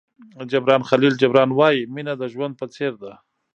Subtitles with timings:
[0.51, 3.13] جبران خلیل جبران وایي مینه د ژوند په څېر ده.